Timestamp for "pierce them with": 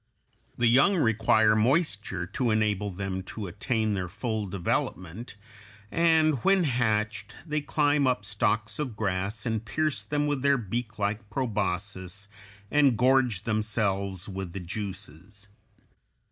9.63-10.41